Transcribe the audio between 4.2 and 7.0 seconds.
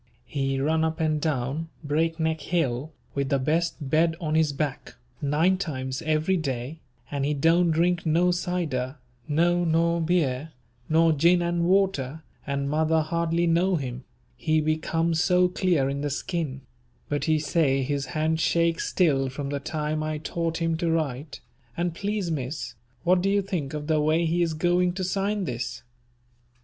his back, nine times every day,